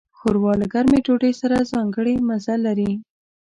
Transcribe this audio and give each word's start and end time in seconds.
ښوروا 0.17 0.53
له 0.61 0.65
ګرمې 0.73 0.99
ډوډۍ 1.05 1.33
سره 1.41 1.67
ځانګړی 1.71 2.13
مزه 2.27 2.55
لري. 2.65 2.91